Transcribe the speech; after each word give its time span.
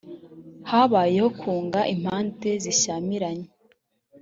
habayeho 0.69 1.29
kunga 1.39 1.79
impande 1.93 2.49
zishyamiranye 2.63 3.47